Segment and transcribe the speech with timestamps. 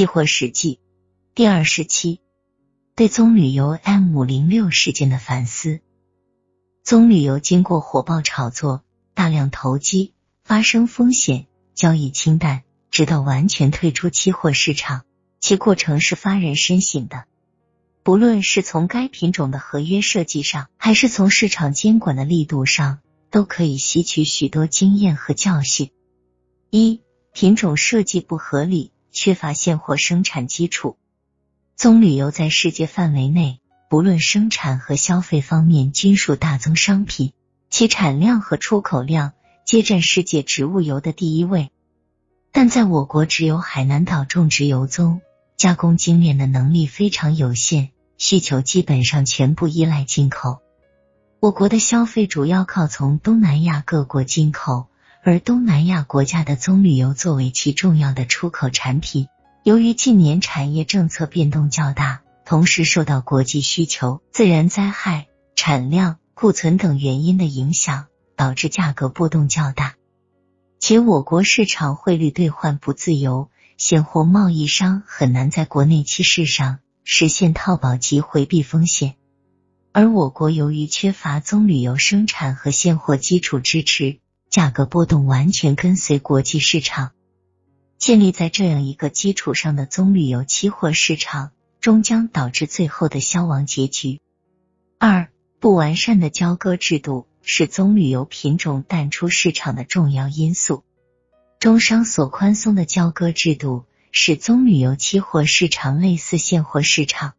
[0.00, 0.80] 期货实际
[1.34, 2.20] 第二十期
[2.94, 5.80] 对棕榈油 M 五零六事件的反思。
[6.82, 8.82] 棕榈油经过火爆炒作，
[9.12, 15.04] 大量投机，发生风险，交易清淡，直到完全退出期货市场，
[15.38, 17.26] 其过程是发人深省的。
[18.02, 25.90] 不论是从该品种的合约设计上，还是从市场监管的力度上，都可以吸取许多经验和教训。
[26.70, 27.02] 一、
[27.34, 30.96] 品种设计不合理，缺乏现货生产基础。
[31.76, 37.32] 棕榈油在世界范围内，不论生产和消费方面，均属大宗商品，
[37.70, 39.32] 其产量和出口量
[39.64, 41.70] 皆占世界植物油的第一位。
[42.52, 45.20] 但在我国，只有海南岛种植油棕。
[45.56, 50.60] 加工精炼的能力非常有限，需求基本上全部依赖进口。
[51.38, 54.86] 我国的消费主要靠从东南亚各国进口，
[55.22, 59.28] 而东南亚国家的棕榈油作为其重要的出口产品。
[59.62, 69.96] 由于近年产业政策变动较大，同时受到国际需求、自然灾害、产量、库存等原因的影响，导致价格波动较大。
[70.78, 73.50] 且我国市场汇率兑换不自由。
[73.76, 79.14] 现货贸易商很难在国内期市上实现套保及回避风险，
[79.92, 84.19] 而我国由于缺乏棕榈油生产和现货基础支持，
[84.50, 87.12] 价格波动完全跟随国际市场。
[87.98, 94.20] 建立在这样一个基础上的棕榈油期货市场，终将导致最后的消亡结局。
[94.98, 95.28] 二、
[95.60, 100.82] 不完善的交割制度是棕榈油品种淡出市场的重要因素。
[101.58, 107.34] 中商所宽松的交割制度，使棕榈油期货市场类似现货市场。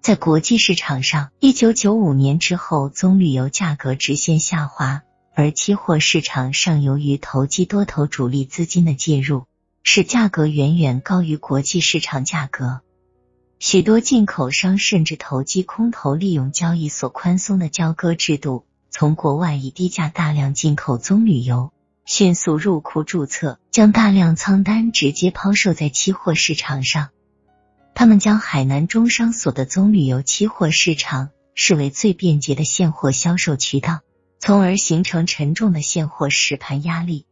[0.00, 5.02] 在国际市场上，一九九五年之后，棕榈油价格直线下滑，
[5.40, 9.44] 而期货市场上由于投机多头主力资金的介入，
[9.84, 12.80] 使价格远远高于国际市场价格。
[13.60, 21.70] 许多进口商甚至投机空头，利用交易所宽松的交割制度，从国外以低价大量进口棕榈油。
[22.04, 27.10] 迅速入库注册，将大量仓单直接抛售在期货市场上。
[27.94, 34.00] 他们将海南中商所的棕榈油期货市场视为最便捷的现货销售渠道，
[34.38, 37.26] 从而形成沉重的现货实盘压力。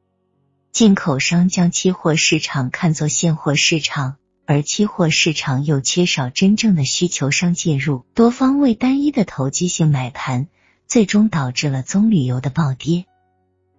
[0.73, 10.49] 进口商将期货市场看作现货市场，而期货市场又缺少真正的需求商介入，多方为单一的投机性买盘，
[10.87, 13.07] 最终导致了棕榈油的暴跌。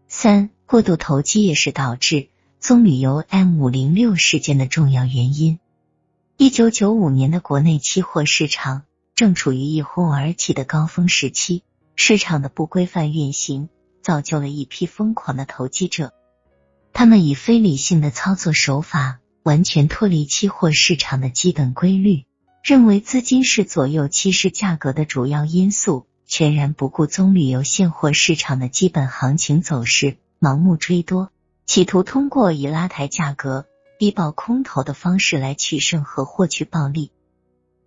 [0.07, 0.49] 三。
[0.69, 2.27] 过度投机也是导致
[2.59, 5.59] 棕榈油 M 五零六事件的重要原因。
[6.35, 8.83] 一九九五年的国内期货市场
[9.15, 11.63] 正处于一哄而起的高峰时期，
[11.99, 13.69] 市场的不规范运行
[14.03, 16.13] 造就了一批疯狂的投机者，
[16.93, 22.25] 他们以非理性的操作手法，完全脱离期货市场的基本规律，
[22.63, 30.17] 认为资金是左右期市价格的主要因素，全然不顾棕榈油现货市场的基本行情走势。
[30.39, 31.31] 盲目追多，
[31.65, 33.65] 企图通过以拉抬价格、
[33.97, 37.11] 逼爆空头的方式来取胜和获取暴利。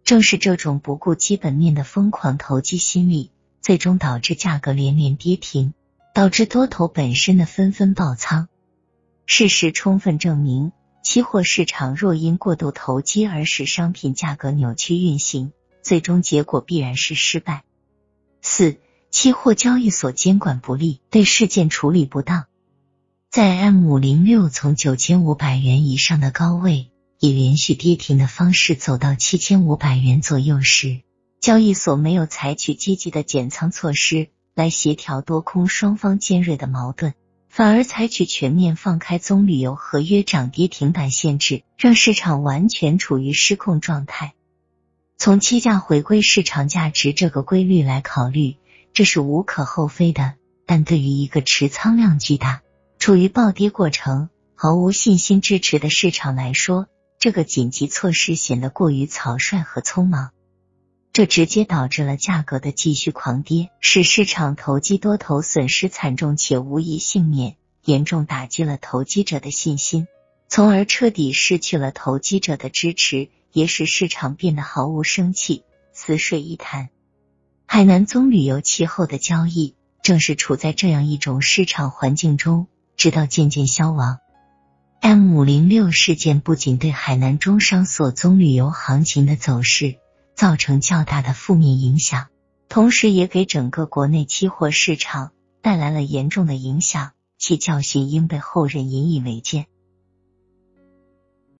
[0.02, 5.74] 正是这种不顾基本面的疯狂投机心理，最终导致价格连连跌停，
[6.14, 8.48] 导致多头本身的纷纷爆仓。
[9.26, 10.72] 事实充分证明，
[11.02, 17.64] 期货市场若因过度投机而使商品价格扭曲运行，最终结果必然是失败。
[18.42, 18.78] 四。
[19.12, 22.46] 期货交易所监管不力，对事件处理不当。
[23.28, 31.00] 在 M 五零六从九千五百元以上的高位，以连续跌停的方式走到七千五百元左右时，
[31.40, 37.14] 交易所没有采取积极的减仓措施来协调多空双方尖锐的矛盾，
[37.48, 44.34] 反而采取全面放开棕榈油合约涨跌停板限制，让市场完全处于失控状态。
[45.16, 48.56] 从期价回归市场价值这个规律来考虑。
[48.92, 50.34] 这是无可厚非的，
[50.66, 52.60] 但对于一个持仓量巨大、
[52.98, 56.88] 处于暴跌过程、毫无信心支持的市场来说，
[57.20, 60.32] 这个紧急措施显得过于草率和匆忙。
[61.12, 70.06] 这直接导致了价格的继续狂跌，使市场投机多头损失惨重且无一幸免，严重打击了投机者的信心，
[70.48, 76.90] 从而彻底失去了投机者的支持，也使市场变得毫无生气，死水一潭。
[77.66, 84.18] 海南棕榈油期后的交易正是处在这样一种市场环境中，直到渐渐消亡。
[85.00, 89.96] M 五零六事件不仅对海南中商所棕榈油行情的走势
[90.34, 92.28] 造成较大的负面影响，
[92.68, 95.32] 同时也给整个国内期货市场
[95.62, 99.66] 带来了严重的影响，其教训应被后人引以为鉴。